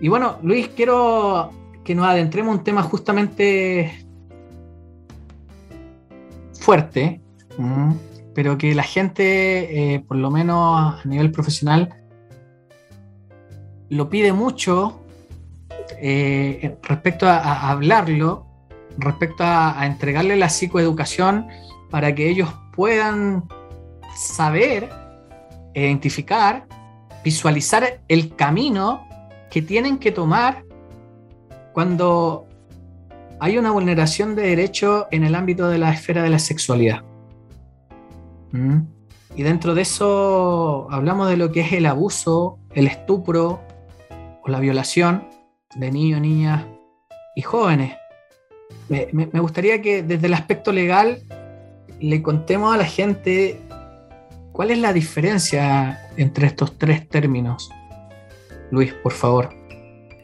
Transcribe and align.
Y 0.00 0.08
bueno, 0.08 0.38
Luis, 0.42 0.68
quiero 0.68 1.50
que 1.84 1.94
nos 1.94 2.06
adentremos 2.06 2.52
en 2.52 2.58
un 2.58 2.64
tema 2.64 2.82
justamente 2.82 4.06
fuerte, 6.60 7.20
pero 8.34 8.58
que 8.58 8.74
la 8.74 8.82
gente, 8.82 9.94
eh, 9.94 10.00
por 10.00 10.16
lo 10.18 10.30
menos 10.30 11.00
a 11.00 11.00
nivel 11.04 11.30
profesional, 11.30 11.94
lo 13.88 14.10
pide 14.10 14.32
mucho 14.32 15.00
eh, 15.98 16.76
respecto 16.82 17.26
a, 17.26 17.70
hablarlo, 17.70 18.46
respecto 18.98 19.44
a, 19.44 19.86
entregarle 19.86 20.36
la 20.36 20.48
psicoeducación 20.48 21.46
para 21.90 22.14
que 22.14 22.28
ellos 22.28 22.52
puedan 22.74 23.44
saber, 24.14 24.90
identificar, 25.72 26.66
visualizar 27.24 28.00
el 28.08 28.34
camino 28.34 29.05
que 29.56 29.62
tienen 29.62 29.96
que 29.96 30.12
tomar 30.12 30.66
cuando 31.72 32.46
hay 33.40 33.56
una 33.56 33.70
vulneración 33.70 34.36
de 34.36 34.42
derechos 34.42 35.06
en 35.10 35.24
el 35.24 35.34
ámbito 35.34 35.70
de 35.70 35.78
la 35.78 35.94
esfera 35.94 36.22
de 36.22 36.28
la 36.28 36.38
sexualidad. 36.38 37.02
¿Mm? 38.52 38.80
Y 39.34 39.42
dentro 39.42 39.74
de 39.74 39.80
eso 39.80 40.88
hablamos 40.90 41.30
de 41.30 41.38
lo 41.38 41.52
que 41.52 41.60
es 41.60 41.72
el 41.72 41.86
abuso, 41.86 42.58
el 42.74 42.86
estupro 42.86 43.62
o 44.44 44.48
la 44.50 44.60
violación 44.60 45.26
de 45.74 45.90
niños, 45.90 46.20
niñas 46.20 46.66
y 47.34 47.40
jóvenes. 47.40 47.96
Me, 48.90 49.06
gustaría 49.40 49.80
que 49.80 50.02
desde 50.02 50.26
el 50.26 50.34
aspecto 50.34 50.70
legal 50.70 51.22
le 51.98 52.20
contemos 52.20 52.74
a 52.74 52.76
la 52.76 52.84
gente 52.84 53.58
cuál 54.52 54.70
es 54.70 54.76
la 54.76 54.92
diferencia 54.92 56.10
entre 56.18 56.46
estos 56.46 56.76
tres 56.76 57.08
términos. 57.08 57.70
Luis, 58.70 58.92
por 59.02 59.12
favor. 59.12 59.48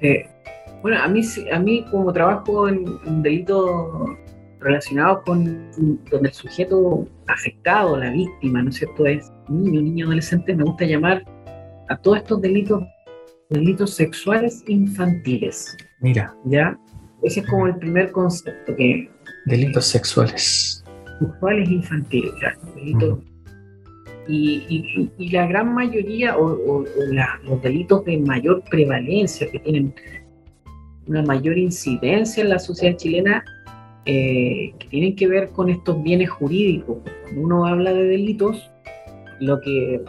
Eh, 0.01 0.29
bueno, 0.83 1.03
a 1.03 1.09
mí, 1.09 1.23
a 1.53 1.59
mí 1.59 1.85
como 1.91 2.13
trabajo 2.13 2.69
en, 2.69 3.23
delitos 3.23 3.91
relacionados 4.61 5.23
con 5.25 5.71
donde 6.11 6.29
el 6.29 6.35
sujeto 6.35 7.07
afectado, 7.27 7.97
la 7.97 8.11
víctima, 8.11 8.63
¿no 8.63 8.71
es 8.71 8.77
cierto?, 8.77 9.07
es 9.07 9.33
niño, 9.49 9.81
niño, 9.81 10.07
adolescente, 10.07 10.55
me 10.55 10.65
gusta 10.65 10.85
llamar 10.85 11.25
a 11.89 11.97
todos 11.97 12.19
estos 12.19 12.41
delitos 12.41 12.83
delitos 13.53 13.95
sexuales 13.95 14.65
infantiles. 14.67 15.77
Mira. 16.01 16.35
¿Ya? 16.45 16.79
Ese 17.23 17.41
es 17.41 17.47
como 17.47 17.67
el 17.67 17.77
primer 17.77 18.11
concepto 18.11 18.75
que... 18.77 19.11
Delitos 19.47 19.87
sexuales. 19.87 20.85
Sexuales 21.21 21.69
infantiles, 21.69 22.33
ya. 22.41 22.57
Delitos... 22.75 23.19
Y, 24.29 25.11
la 25.31 25.47
gran 25.47 25.75
mayoría, 25.75 26.37
o, 26.37 26.85
los 27.45 27.63
delitos 27.63 28.05
de 28.05 28.19
mayor 28.19 28.63
prevalencia, 28.71 29.51
que 29.51 29.59
tienen 29.59 29.95
una 31.07 31.23
mayor 31.23 31.59
incidencia 31.59 32.43
en 32.43 32.51
la 32.51 32.59
sociedad 32.59 32.97
chilena, 32.97 33.45
eh, 34.05 34.73
que 34.79 34.89
tienen 34.89 35.17
que 35.17 35.27
ver 35.29 35.51
con 35.51 35.69
estos 35.69 36.03
bienes 36.03 36.31
jurídicos. 36.31 36.99
Cuando 37.23 37.41
uno 37.41 37.67
habla 37.67 37.93
de 37.93 38.05
delitos, 38.05 38.71
lo 39.41 39.61
que 39.61 40.01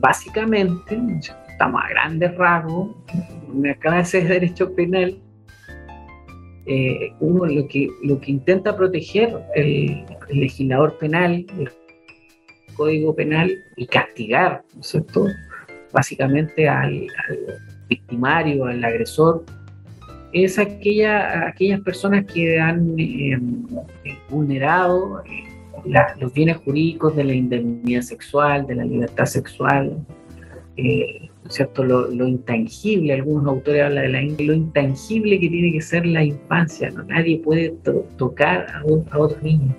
básicamente 0.00 0.98
estamos 1.48 1.82
a 1.82 1.88
grandes 1.88 2.34
rasgos, 2.36 2.90
me 3.52 3.70
acaba 3.70 4.02
de 4.02 4.24
derecho 4.24 4.74
penal, 4.74 5.16
eh, 6.66 7.12
uno 7.20 7.44
lo 7.44 7.68
que, 7.68 7.88
lo 8.02 8.18
que 8.20 8.32
intenta 8.32 8.76
proteger 8.76 9.38
el, 9.54 10.04
legislador 10.30 10.96
penal, 10.98 11.46
el 11.58 11.68
código 12.74 13.14
penal 13.14 13.50
y 13.76 13.86
castigar, 13.86 14.62
¿no 14.74 14.80
es 14.80 14.86
cierto? 14.88 15.26
Básicamente 15.92 16.68
al, 16.68 17.06
victimario, 17.88 18.66
al 18.66 18.84
agresor, 18.84 19.44
es 20.32 20.58
aquella, 20.58 21.46
aquellas 21.46 21.80
personas 21.80 22.24
que 22.26 22.58
han 22.58 22.94
eh, 22.98 23.38
vulnerado 24.28 25.22
eh, 25.24 25.44
los 26.18 26.32
bienes 26.32 26.56
jurídicos 26.58 27.14
de 27.14 27.24
la 27.24 27.34
indemnidad 27.34 28.02
sexual, 28.02 28.66
de 28.66 28.74
la 28.74 28.84
libertad 28.84 29.26
sexual, 29.26 29.96
cierto? 31.48 31.84
Lo, 31.84 32.26
intangible, 32.26 33.12
algunos 33.12 33.46
autores 33.46 33.84
hablan 33.84 34.04
de 34.04 34.08
la 34.08 34.44
lo 34.44 34.54
intangible 34.54 35.38
que 35.38 35.48
tiene 35.48 35.72
que 35.72 35.80
ser 35.80 36.06
la 36.06 36.24
infancia, 36.24 36.90
¿no? 36.90 37.04
Nadie 37.04 37.38
puede 37.38 37.74
tocar 38.16 38.66
a, 38.70 38.82
a 39.10 39.18
otro 39.18 39.40
niño. 39.42 39.74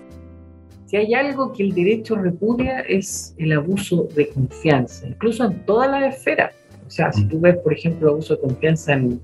Si 0.95 1.01
hay 1.01 1.13
algo 1.13 1.51
que 1.51 1.61
el 1.61 1.75
derecho 1.75 2.15
repudia 2.15 2.79
es 2.79 3.35
el 3.37 3.51
abuso 3.51 4.07
de 4.15 4.29
confianza, 4.29 5.05
incluso 5.05 5.43
en 5.43 5.65
todas 5.65 5.91
las 5.91 6.15
esferas. 6.15 6.53
O 6.87 6.89
sea, 6.89 7.11
si 7.11 7.25
mm. 7.25 7.27
tú 7.27 7.39
ves, 7.41 7.57
por 7.57 7.73
ejemplo, 7.73 8.11
abuso 8.11 8.37
de 8.37 8.41
confianza 8.43 8.93
en, 8.93 9.19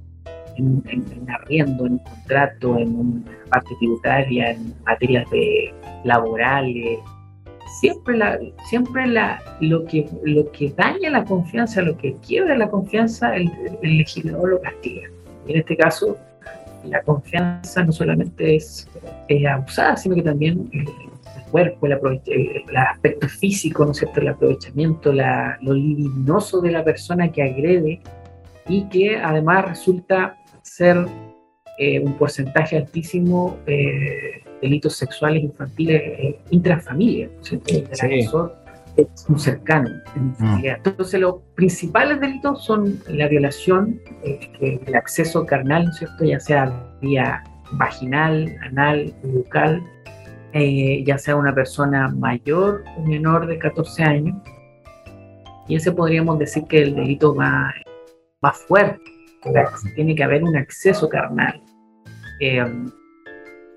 en, 0.57 0.83
en, 0.89 1.29
arriendo, 1.29 1.85
en 1.85 1.99
contrato, 1.99 2.77
en 2.77 2.93
una 2.93 3.21
parte 3.49 3.69
tributaria, 3.79 4.51
en 4.51 4.75
materias 4.85 5.29
de 5.31 5.73
laborales, 6.03 6.99
siempre, 7.79 8.17
la, 8.17 8.37
siempre 8.67 9.07
la, 9.07 9.41
lo, 9.61 9.85
que, 9.85 10.09
lo 10.25 10.51
que 10.51 10.73
daña 10.75 11.09
la 11.09 11.23
confianza, 11.23 11.81
lo 11.83 11.95
que 11.95 12.17
quiebra 12.27 12.57
la 12.57 12.69
confianza, 12.69 13.33
el, 13.33 13.49
legislador 13.81 14.49
lo 14.49 14.59
castiga. 14.59 15.07
en 15.47 15.57
este 15.57 15.77
caso, 15.77 16.17
la 16.83 17.01
confianza 17.03 17.81
no 17.85 17.93
solamente 17.93 18.57
es, 18.57 18.89
abusada, 19.49 19.95
sino 19.95 20.15
que 20.15 20.23
también 20.23 20.69
el, 20.73 20.89
cuerpo, 21.51 21.87
el, 21.87 22.21
el, 22.25 22.77
aspecto 22.77 23.27
físico, 23.27 23.85
¿no 23.85 23.91
es 23.91 23.97
cierto? 23.97 24.21
el 24.21 24.29
aprovechamiento, 24.29 25.13
la, 25.13 25.57
lo 25.61 25.73
libidinoso 25.73 26.61
de 26.61 26.71
la 26.71 26.83
persona 26.83 27.31
que 27.31 27.43
agrede 27.43 28.01
y 28.67 28.87
que 28.89 29.17
además 29.17 29.65
resulta 29.65 30.37
ser 30.61 31.05
eh, 31.77 31.99
un 31.99 32.13
porcentaje 32.13 32.77
altísimo 32.77 33.57
eh, 33.65 34.43
delitos 34.61 34.95
sexuales 34.95 35.43
infantiles 35.43 36.01
eh, 36.03 36.39
intrafamilia, 36.51 37.29
el 37.67 37.87
agresor 38.01 38.61
es 38.97 39.25
un 39.27 39.39
cercano. 39.39 39.89
Mm. 40.15 40.63
Entonces, 40.63 41.19
los 41.19 41.35
principales 41.55 42.19
delitos 42.19 42.63
son 42.63 42.99
la 43.07 43.27
violación, 43.27 43.99
eh, 44.23 44.79
el 44.85 44.95
acceso 44.95 45.45
carnal, 45.45 45.91
¿cierto? 45.93 46.25
ya 46.25 46.39
sea 46.39 46.71
vía 47.01 47.43
vaginal, 47.73 48.53
anal, 48.63 49.13
bucal, 49.23 49.81
eh, 50.53 51.03
ya 51.05 51.17
sea 51.17 51.35
una 51.35 51.53
persona 51.53 52.09
mayor 52.09 52.83
o 52.97 53.01
menor 53.01 53.47
de 53.47 53.57
14 53.57 54.03
años. 54.03 54.35
Y 55.67 55.75
ese 55.75 55.91
podríamos 55.91 56.39
decir 56.39 56.63
que 56.65 56.81
el 56.81 56.95
delito 56.95 57.33
va 57.35 57.73
más 58.41 58.57
fuerte, 58.57 59.01
tiene 59.95 60.15
que 60.15 60.23
haber 60.23 60.43
un 60.43 60.55
acceso 60.57 61.07
carnal. 61.07 61.61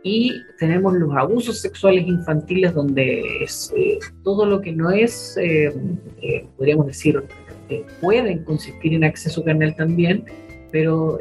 Y 0.06 0.42
tenemos 0.58 0.92
los 0.92 1.16
abusos 1.16 1.62
sexuales 1.62 2.06
infantiles, 2.06 2.74
donde 2.74 3.42
es 3.42 3.72
eh, 3.74 3.98
todo 4.22 4.44
lo 4.44 4.60
que 4.60 4.70
no 4.70 4.90
es, 4.90 5.34
eh, 5.38 5.74
eh, 6.20 6.46
podríamos 6.58 6.88
decir, 6.88 7.24
pueden 8.02 8.44
consistir 8.44 8.92
en 8.92 9.04
acceso 9.04 9.42
carnal 9.42 9.74
también, 9.74 10.26
pero 10.70 11.18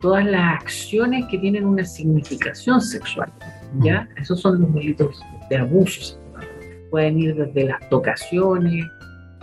todas 0.00 0.26
las 0.26 0.60
acciones 0.60 1.24
que 1.30 1.38
tienen 1.38 1.64
una 1.64 1.84
significación 1.84 2.82
sexual, 2.82 3.32
¿ya? 3.80 4.08
Esos 4.16 4.40
son 4.40 4.60
los 4.60 4.74
delitos 4.74 5.20
de 5.50 5.56
abusos. 5.56 6.18
Pueden 6.90 7.18
ir 7.18 7.34
desde 7.34 7.64
las 7.64 7.88
tocaciones, 7.88 8.84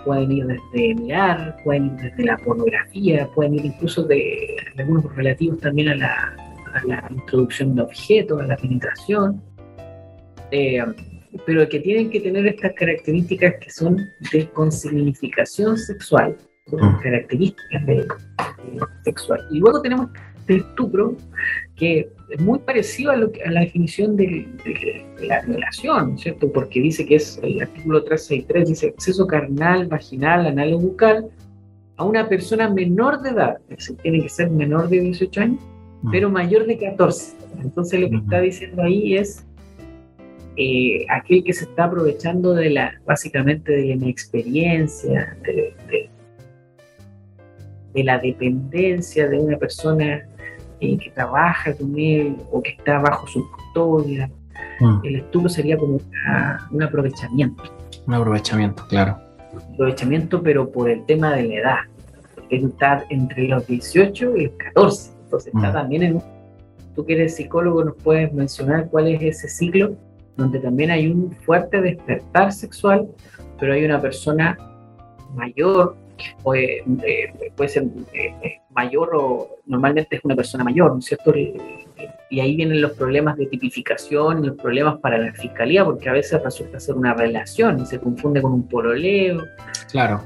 pueden 0.06 0.32
ir 0.32 0.46
desde 0.46 0.96
mirar, 0.96 1.58
pueden 1.64 1.86
ir 1.86 1.92
desde 1.94 2.26
la 2.26 2.38
pornografía, 2.38 3.28
pueden 3.36 3.56
ir 3.56 3.66
incluso 3.66 4.04
de 4.04 4.56
algunos 4.78 5.16
relativos 5.16 5.60
también 5.60 5.90
a 5.90 5.96
la 5.96 6.36
a 6.74 6.84
la 6.86 7.08
introducción 7.10 7.76
de 7.76 7.82
objetos, 7.84 8.42
a 8.42 8.48
la 8.48 8.58
penetración, 8.58 9.42
eh, 10.52 10.84
pero 11.46 11.68
que 11.70 11.80
tienen 11.80 12.10
que 12.10 12.20
tener 12.20 12.46
estas 12.48 12.74
características 12.74 13.56
que 13.60 13.70
son 13.70 13.98
de 14.32 14.48
consignificación 14.50 15.78
sexual, 15.78 16.36
son 16.70 16.80
mm. 16.80 17.00
características 17.02 17.86
de, 17.86 18.08
sexual. 19.04 19.42
Y 19.52 19.60
luego 19.60 19.82
tenemos 19.82 20.10
el 20.48 20.58
estupro, 20.58 21.16
que 21.76 22.10
es 22.30 22.42
muy 22.42 22.60
parecido 22.60 23.12
a, 23.12 23.18
lo 23.18 23.32
a 23.46 23.52
la 23.52 23.62
definición 23.62 24.16
de, 24.16 24.48
la 25.22 25.42
violación, 25.42 26.18
¿cierto? 26.18 26.52
Porque 26.52 26.82
dice 26.82 27.06
que 27.06 27.16
es 27.16 27.40
el 27.44 27.62
artículo 27.62 28.04
363, 28.04 28.70
dice 28.70 28.88
acceso 28.88 29.28
carnal, 29.28 29.88
vaginal, 29.88 30.48
anal 30.48 30.74
o 30.74 30.80
bucal 30.80 31.30
a 31.98 32.04
una 32.04 32.28
persona 32.28 32.70
menor 32.70 33.22
de 33.22 33.30
edad, 33.30 33.58
es 33.70 33.94
tiene 34.02 34.24
que 34.24 34.30
ser 34.30 34.50
menor 34.50 34.90
de 34.90 35.00
18 35.00 35.42
años, 35.42 35.60
pero 36.12 36.30
mayor 36.30 36.66
de 36.66 36.78
14. 36.78 37.36
Entonces 37.62 38.00
lo 38.00 38.10
que 38.10 38.18
está 38.18 38.42
diciendo 38.42 38.82
ahí 38.82 39.16
es 39.16 39.46
eh, 40.56 41.06
aquel 41.10 41.44
que 41.44 41.54
se 41.54 41.66
está 41.66 41.86
aprovechando 41.86 42.54
de 42.54 42.70
la, 42.70 42.94
básicamente 43.06 43.72
de 43.72 43.86
la 43.88 43.94
inexperiencia, 43.94 45.36
de, 45.44 46.10
la 47.96 48.20
dependencia 48.20 49.28
de 49.30 49.40
una 49.40 49.58
persona 49.58 50.28
eh, 50.84 50.98
que 50.98 51.10
trabaja 51.12 51.74
con 51.76 51.98
él 51.98 52.36
o 52.52 52.62
que 52.62 52.72
está 52.72 53.00
bajo 53.00 53.28
su 53.28 53.50
custodia. 53.52 54.30
El 55.04 55.16
estupro 55.16 55.50
sería 55.50 55.78
como 55.78 56.00
un 56.72 56.84
aprovechamiento. 56.84 57.64
Un 58.06 58.14
aprovechamiento, 58.14 58.86
claro. 58.88 59.18
aprovechamiento, 59.74 60.44
pero 60.44 60.70
por 60.70 60.90
el 60.90 61.06
tema 61.06 61.34
de 61.34 61.44
la 61.44 61.54
edad. 61.56 61.80
está 62.50 63.06
entre 63.10 63.48
los 63.48 63.66
18 63.66 64.38
y 64.38 64.46
los 64.46 64.54
14. 64.58 65.12
Entonces 65.24 65.54
está 65.56 65.70
mm. 65.70 65.74
también 65.74 66.04
en... 66.04 66.22
Tú 66.96 67.06
que 67.06 67.14
eres 67.14 67.36
psicólogo, 67.36 67.84
nos 67.84 67.96
puedes 67.96 68.32
mencionar 68.34 68.90
cuál 68.90 69.08
es 69.08 69.22
ese 69.22 69.48
ciclo 69.48 69.96
donde 70.36 70.60
también 70.60 70.92
hay 70.92 71.08
un 71.08 71.32
fuerte 71.46 71.82
despertar 71.82 72.52
sexual, 72.52 73.08
pero 73.60 73.74
hay 73.74 73.86
una 73.86 74.02
persona 74.02 74.58
mayor, 75.36 75.96
puede, 76.42 76.84
eh, 77.06 77.52
puede 77.56 77.70
ser 77.70 77.84
eh, 78.14 78.60
mayor 78.76 79.12
o 79.16 79.50
normalmente 79.66 80.16
es 80.16 80.24
una 80.24 80.36
persona 80.36 80.64
mayor, 80.64 80.94
¿no 80.94 81.00
es 81.00 81.06
cierto? 81.06 81.34
Y 82.30 82.40
ahí 82.40 82.56
vienen 82.56 82.82
los 82.82 82.94
problemas 82.94 83.38
de 83.38 83.46
tipificación 83.46 84.44
y 84.44 84.48
los 84.48 84.58
problemas 84.58 85.00
para 85.00 85.18
la 85.18 85.34
fiscalía, 85.34 85.86
porque 85.86 86.10
a 86.10 86.14
veces 86.14 86.42
resulta 86.44 86.80
ser 86.80 86.96
una 86.96 87.14
relación 87.14 87.82
y 87.82 87.86
se 87.86 88.00
confunde 88.00 88.42
con 88.42 88.54
un 88.54 88.68
pololeo. 88.68 89.46
Claro. 89.92 90.22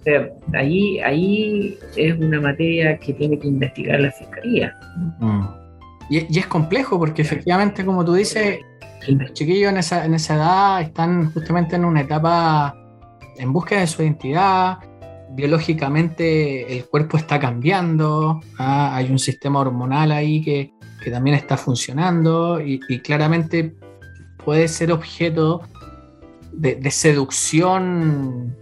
O 0.00 0.02
sea, 0.02 0.28
ahí, 0.54 1.00
ahí 1.00 1.78
es 1.96 2.16
una 2.18 2.40
materia 2.40 2.98
que 2.98 3.12
tiene 3.14 3.38
que 3.38 3.48
investigar 3.48 4.00
la 4.00 4.12
fiscalía. 4.12 4.74
Mm. 5.18 5.66
Y, 6.10 6.38
es 6.38 6.46
complejo 6.46 6.98
porque 6.98 7.22
efectivamente, 7.22 7.84
como 7.84 8.04
tú 8.04 8.14
dices, 8.14 8.58
los 9.08 9.32
chiquillos 9.32 9.70
en 9.70 9.78
esa, 9.78 10.04
en 10.04 10.14
esa 10.14 10.36
edad 10.36 10.80
están 10.82 11.32
justamente 11.32 11.76
en 11.76 11.84
una 11.84 12.02
etapa 12.02 12.76
en 13.38 13.52
búsqueda 13.52 13.80
de 13.80 13.86
su 13.86 14.02
identidad, 14.02 14.78
biológicamente 15.30 16.76
el 16.76 16.86
cuerpo 16.86 17.16
está 17.16 17.38
cambiando, 17.38 18.40
¿ah? 18.58 18.94
hay 18.94 19.10
un 19.10 19.18
sistema 19.18 19.60
hormonal 19.60 20.12
ahí 20.12 20.42
que, 20.42 20.74
también 21.10 21.36
está 21.36 21.56
funcionando 21.56 22.60
y, 22.60 22.80
claramente 22.98 23.76
puede 24.44 24.66
ser 24.66 24.90
objeto 24.90 25.62
de, 26.50 26.90
seducción 26.90 28.56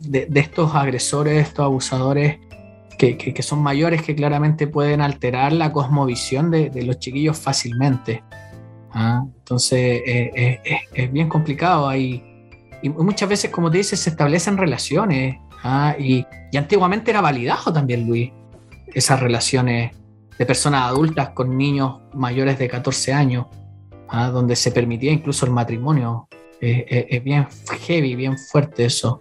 de, 0.00 0.26
estos 0.36 0.74
agresores, 0.74 1.48
estos 1.48 1.66
abusadores 1.66 2.38
que, 2.98 3.42
son 3.42 3.62
mayores 3.62 4.00
que 4.00 4.14
claramente 4.14 4.66
pueden 4.66 5.02
alterar 5.02 5.52
la 5.52 5.70
cosmovisión 5.70 6.50
de, 6.50 6.70
los 6.82 6.98
chiquillos 6.98 7.38
fácilmente. 7.38 8.24
¿ah? 8.92 9.26
Entonces 9.40 10.00
eh, 10.06 10.60
eh, 10.64 10.80
es 10.94 11.12
bien 11.12 11.28
complicado 11.28 11.88
ahí. 11.88 12.24
Y 12.82 12.88
muchas 12.88 13.28
veces, 13.28 13.50
como 13.50 13.70
te 13.70 13.78
dices, 13.78 14.00
se 14.00 14.08
establecen 14.08 14.56
relaciones 14.56 15.36
¿ah? 15.66 15.96
y, 15.98 16.24
antiguamente 16.56 17.10
era 17.10 17.20
validado 17.20 17.72
también, 17.72 18.06
Luis, 18.06 18.30
esas 18.94 19.20
relaciones 19.20 19.94
de 20.38 20.46
personas 20.46 20.84
adultas 20.84 21.30
con 21.30 21.56
niños 21.56 22.00
mayores 22.14 22.58
de 22.58 22.68
14 22.68 23.12
años, 23.12 23.46
¿ah? 24.08 24.28
donde 24.28 24.56
se 24.56 24.70
permitía 24.70 25.12
incluso 25.12 25.44
el 25.44 25.52
matrimonio. 25.52 26.28
Es, 26.58 27.22
bien 27.22 27.46
heavy, 27.86 28.16
bien 28.16 28.38
fuerte 28.38 28.86
eso. 28.86 29.20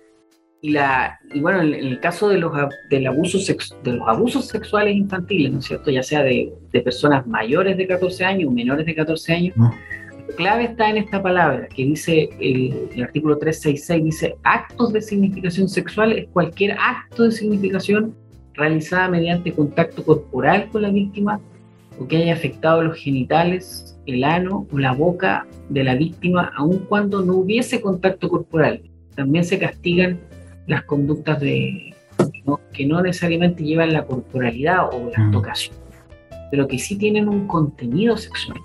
Y, 0.61 0.71
la, 0.71 1.19
y 1.33 1.41
bueno, 1.41 1.61
en, 1.61 1.73
el 1.73 1.99
caso 1.99 2.29
de 2.29 2.37
los, 2.37 2.53
del 2.89 3.05
abuso 3.07 3.37
de 3.83 3.91
los 3.91 4.07
abusos 4.07 4.47
sexuales 4.47 4.95
infantiles, 4.95 5.51
¿no 5.51 5.59
es 5.59 5.65
cierto? 5.65 5.91
Ya 5.91 6.01
sea 6.01 6.23
de, 6.23 6.53
de 6.71 6.81
personas 6.81 7.27
mayores 7.27 7.75
de 7.75 7.85
14 7.85 8.23
años 8.23 8.49
o 8.49 8.51
menores 8.53 8.85
de 8.85 8.95
14 8.95 9.33
años, 9.33 9.57
mm 9.57 9.94
clave 10.35 10.65
está 10.65 10.89
en 10.89 10.97
esta 10.97 11.21
palabra 11.21 11.67
que 11.67 11.85
dice 11.85 12.29
el, 12.39 13.03
artículo 13.03 13.37
366, 13.37 14.03
dice 14.03 14.35
actos 14.43 14.93
de 14.93 15.01
significación 15.01 15.69
sexual 15.69 16.13
es 16.13 16.27
cualquier 16.29 16.77
acto 16.79 17.23
de 17.23 17.31
significación 17.31 18.15
realizada 18.53 19.09
mediante 19.09 19.53
contacto 19.53 20.03
corporal 20.03 20.69
con 20.71 20.81
la 20.81 20.89
víctima 20.89 21.39
o 21.99 22.07
que 22.07 22.17
haya 22.17 22.33
afectado 22.33 22.83
los 22.83 22.97
genitales, 22.97 23.97
el 24.05 24.23
ano 24.23 24.67
o 24.71 24.79
la 24.79 24.93
boca 24.93 25.45
de 25.69 25.83
la 25.83 25.95
víctima, 25.95 26.51
aun 26.55 26.79
cuando 26.79 27.21
no 27.21 27.35
hubiese 27.35 27.81
contacto 27.81 28.27
corporal. 28.27 28.81
También 29.15 29.45
se 29.45 29.57
castigan 29.59 30.19
las 30.67 30.83
conductas 30.83 31.39
de, 31.39 31.93
que 32.73 32.85
no 32.85 33.01
necesariamente 33.01 33.63
llevan 33.63 33.93
la 33.93 34.05
corporalidad 34.05 34.89
o 34.93 35.09
la 35.15 35.23
mm. 35.23 35.31
tocación, 35.31 35.75
pero 36.51 36.67
que 36.67 36.79
sí 36.79 36.97
tienen 36.97 37.29
un 37.29 37.47
contenido 37.47 38.17
sexual 38.17 38.59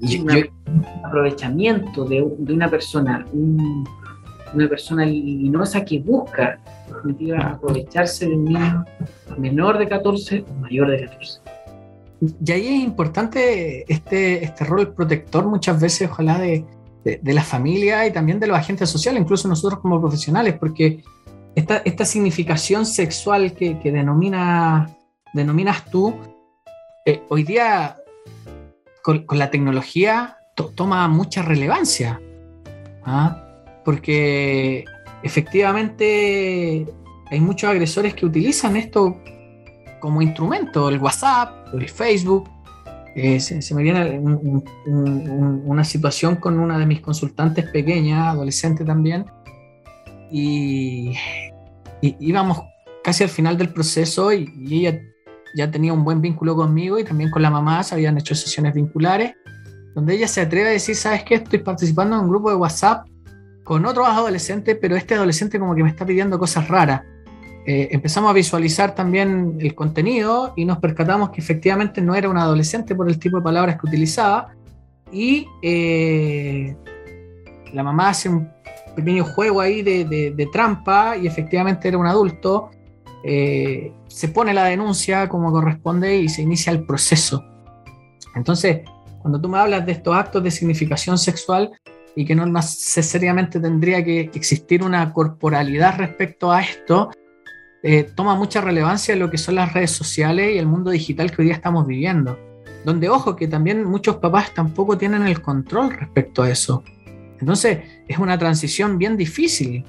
un 0.00 0.84
aprovechamiento 1.04 2.04
de, 2.04 2.22
una 2.22 2.70
persona, 2.70 3.24
una 3.32 4.68
persona 4.68 5.04
luminosa 5.06 5.84
que 5.84 5.98
busca 6.00 6.58
aprovecharse 7.38 8.26
de 8.26 8.36
un 8.36 8.44
niño 8.44 8.84
menor 9.38 9.78
de 9.78 9.88
14 9.88 10.44
o 10.48 10.54
mayor 10.60 10.90
de 10.90 11.06
14. 11.06 11.40
Y 12.44 12.52
ahí 12.52 12.66
es 12.66 12.84
importante 12.84 13.84
este, 13.92 14.44
este 14.44 14.64
rol 14.64 14.92
protector 14.92 15.46
muchas 15.46 15.80
veces, 15.80 16.10
ojalá, 16.10 16.38
de, 16.38 16.64
de, 17.04 17.32
la 17.32 17.42
familia 17.42 18.06
y 18.06 18.12
también 18.12 18.38
de 18.38 18.46
los 18.46 18.58
agentes 18.58 18.90
sociales, 18.90 19.22
incluso 19.22 19.48
nosotros 19.48 19.80
como 19.80 20.00
profesionales, 20.00 20.54
porque 20.58 21.02
esta, 21.54 21.78
esta 21.78 22.04
significación 22.04 22.84
sexual 22.84 23.54
que, 23.54 23.78
que 23.78 23.90
denomina, 23.90 24.90
denominas 25.32 25.90
tú, 25.90 26.14
eh, 27.06 27.22
hoy 27.30 27.44
día 27.44 27.96
con, 29.02 29.26
la 29.32 29.50
tecnología 29.50 30.36
toma 30.74 31.08
mucha 31.08 31.42
relevancia, 31.42 32.20
¿ah? 33.04 33.42
porque 33.84 34.84
efectivamente 35.22 36.86
hay 37.30 37.40
muchos 37.40 37.70
agresores 37.70 38.14
que 38.14 38.26
utilizan 38.26 38.76
esto 38.76 39.18
como 40.00 40.22
instrumento, 40.22 40.88
el 40.88 40.98
WhatsApp, 40.98 41.74
el 41.74 41.88
Facebook. 41.88 42.48
Eh, 43.14 43.40
se, 43.40 43.74
me 43.74 43.82
viene 43.82 44.20
una 44.86 45.84
situación 45.84 46.36
con 46.36 46.58
una 46.58 46.78
de 46.78 46.86
mis 46.86 47.00
consultantes 47.00 47.68
pequeñas, 47.70 48.28
adolescente 48.28 48.84
también, 48.84 49.26
y, 50.30 51.12
íbamos 52.02 52.62
casi 53.02 53.24
al 53.24 53.30
final 53.30 53.58
del 53.58 53.70
proceso 53.70 54.32
y, 54.32 54.50
y 54.56 54.86
ella 54.86 55.00
ya 55.54 55.70
tenía 55.70 55.92
un 55.92 56.04
buen 56.04 56.20
vínculo 56.20 56.54
conmigo 56.56 56.98
y 56.98 57.04
también 57.04 57.30
con 57.30 57.42
la 57.42 57.50
mamá, 57.50 57.82
se 57.82 57.94
habían 57.94 58.16
hecho 58.18 58.34
sesiones 58.34 58.74
vinculares, 58.74 59.34
donde 59.94 60.14
ella 60.14 60.28
se 60.28 60.40
atreve 60.40 60.68
a 60.68 60.72
decir, 60.72 60.94
¿sabes 60.94 61.24
qué? 61.24 61.36
Estoy 61.36 61.60
participando 61.60 62.16
en 62.16 62.22
un 62.22 62.28
grupo 62.28 62.50
de 62.50 62.56
WhatsApp 62.56 63.06
con 63.64 63.84
otros 63.86 64.06
adolescentes, 64.08 64.76
pero 64.80 64.96
este 64.96 65.14
adolescente 65.14 65.58
como 65.58 65.74
que 65.74 65.82
me 65.82 65.90
está 65.90 66.06
pidiendo 66.06 66.38
cosas 66.38 66.68
raras. 66.68 67.02
Eh, 67.66 67.88
empezamos 67.92 68.30
a 68.30 68.32
visualizar 68.32 68.94
también 68.94 69.58
el 69.60 69.74
contenido 69.74 70.54
y 70.56 70.64
nos 70.64 70.78
percatamos 70.78 71.30
que 71.30 71.40
efectivamente 71.40 72.00
no 72.00 72.14
era 72.14 72.28
un 72.28 72.38
adolescente 72.38 72.94
por 72.94 73.08
el 73.08 73.18
tipo 73.18 73.36
de 73.36 73.42
palabras 73.42 73.78
que 73.78 73.86
utilizaba 73.86 74.54
y 75.12 75.46
eh, 75.62 76.74
la 77.74 77.82
mamá 77.82 78.08
hace 78.08 78.28
un 78.28 78.48
pequeño 78.96 79.24
juego 79.24 79.60
ahí 79.60 79.82
de, 79.82 80.04
de 80.04 80.48
trampa 80.52 81.16
y 81.16 81.26
efectivamente 81.26 81.86
era 81.88 81.98
un 81.98 82.06
adulto 82.06 82.70
eh, 83.22 83.92
se 84.08 84.28
pone 84.28 84.54
la 84.54 84.64
denuncia 84.64 85.28
como 85.28 85.52
corresponde 85.52 86.16
y 86.16 86.28
se 86.28 86.42
inicia 86.42 86.72
el 86.72 86.84
proceso. 86.84 87.44
Entonces, 88.34 88.80
cuando 89.20 89.40
tú 89.40 89.48
me 89.48 89.58
hablas 89.58 89.84
de 89.84 89.92
estos 89.92 90.14
actos 90.16 90.42
de 90.42 90.50
significación 90.50 91.18
sexual 91.18 91.72
y 92.16 92.24
que 92.24 92.34
no 92.34 92.46
necesariamente 92.46 93.60
tendría 93.60 94.02
que 94.04 94.30
existir 94.34 94.82
una 94.82 95.12
corporalidad 95.12 95.98
respecto 95.98 96.50
a 96.50 96.62
esto, 96.62 97.10
eh, 97.82 98.04
toma 98.14 98.34
mucha 98.34 98.60
relevancia 98.60 99.16
lo 99.16 99.30
que 99.30 99.38
son 99.38 99.54
las 99.54 99.72
redes 99.72 99.90
sociales 99.90 100.54
y 100.54 100.58
el 100.58 100.66
mundo 100.66 100.90
digital 100.90 101.30
que 101.30 101.42
hoy 101.42 101.46
día 101.46 101.54
estamos 101.54 101.86
viviendo. 101.86 102.38
Donde, 102.84 103.08
ojo, 103.10 103.36
que 103.36 103.46
también 103.46 103.84
muchos 103.84 104.16
papás 104.16 104.54
tampoco 104.54 104.96
tienen 104.96 105.26
el 105.26 105.42
control 105.42 105.92
respecto 105.92 106.42
a 106.42 106.50
eso. 106.50 106.82
Entonces, 107.38 107.80
es 108.08 108.18
una 108.18 108.38
transición 108.38 108.98
bien 108.98 109.16
difícil 109.16 109.84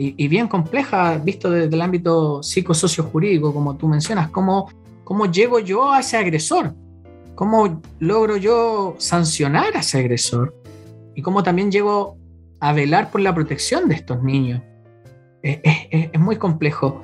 y, 0.00 0.28
bien 0.28 0.46
compleja, 0.46 1.18
visto 1.18 1.50
desde 1.50 1.74
el 1.74 1.82
ámbito 1.82 2.40
psicosocio 2.40 3.02
jurídico, 3.02 3.52
como 3.52 3.76
tú 3.76 3.88
mencionas, 3.88 4.30
cómo, 4.30 4.70
cómo 5.02 5.26
llego 5.26 5.58
yo 5.58 5.90
a 5.90 5.98
ese 5.98 6.16
agresor, 6.16 6.72
cómo 7.34 7.82
logro 7.98 8.36
yo 8.36 8.94
sancionar 8.98 9.76
a 9.76 9.80
ese 9.80 9.98
agresor 9.98 10.54
y 11.16 11.22
cómo 11.22 11.42
también 11.42 11.72
llego 11.72 12.16
a 12.60 12.72
velar 12.72 13.10
por 13.10 13.20
la 13.20 13.34
protección 13.34 13.88
de 13.88 13.96
estos 13.96 14.22
niños. 14.22 14.62
Es, 15.42 15.58
es 15.90 16.20
muy 16.20 16.36
complejo. 16.36 17.02